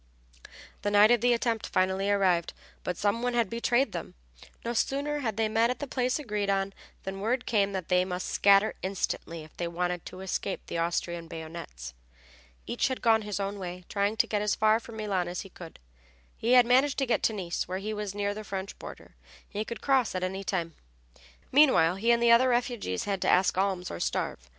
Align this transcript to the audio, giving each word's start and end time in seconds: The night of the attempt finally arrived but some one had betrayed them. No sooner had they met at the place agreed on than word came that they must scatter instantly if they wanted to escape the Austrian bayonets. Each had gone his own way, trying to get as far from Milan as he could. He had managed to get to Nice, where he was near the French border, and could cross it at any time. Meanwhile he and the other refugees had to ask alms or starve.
The 0.81 0.89
night 0.89 1.11
of 1.11 1.21
the 1.21 1.31
attempt 1.31 1.67
finally 1.67 2.09
arrived 2.09 2.53
but 2.83 2.97
some 2.97 3.21
one 3.21 3.35
had 3.35 3.51
betrayed 3.51 3.91
them. 3.91 4.15
No 4.65 4.73
sooner 4.73 5.19
had 5.19 5.37
they 5.37 5.47
met 5.47 5.69
at 5.69 5.77
the 5.77 5.85
place 5.85 6.17
agreed 6.17 6.49
on 6.49 6.73
than 7.03 7.19
word 7.21 7.45
came 7.45 7.71
that 7.73 7.87
they 7.89 8.03
must 8.03 8.25
scatter 8.27 8.73
instantly 8.81 9.43
if 9.43 9.55
they 9.57 9.67
wanted 9.67 10.03
to 10.07 10.21
escape 10.21 10.65
the 10.65 10.79
Austrian 10.79 11.27
bayonets. 11.27 11.93
Each 12.65 12.87
had 12.87 13.03
gone 13.03 13.21
his 13.21 13.39
own 13.39 13.59
way, 13.59 13.83
trying 13.89 14.17
to 14.17 14.25
get 14.25 14.41
as 14.41 14.55
far 14.55 14.79
from 14.79 14.97
Milan 14.97 15.27
as 15.27 15.41
he 15.41 15.49
could. 15.49 15.77
He 16.35 16.53
had 16.53 16.65
managed 16.65 16.97
to 16.97 17.05
get 17.05 17.21
to 17.21 17.33
Nice, 17.33 17.67
where 17.67 17.77
he 17.77 17.93
was 17.93 18.15
near 18.15 18.33
the 18.33 18.43
French 18.43 18.79
border, 18.79 19.11
and 19.53 19.67
could 19.67 19.81
cross 19.81 20.15
it 20.15 20.23
at 20.23 20.23
any 20.23 20.43
time. 20.43 20.73
Meanwhile 21.51 21.97
he 21.97 22.09
and 22.11 22.23
the 22.23 22.31
other 22.31 22.49
refugees 22.49 23.03
had 23.03 23.21
to 23.21 23.29
ask 23.29 23.55
alms 23.55 23.91
or 23.91 23.99
starve. 23.99 24.49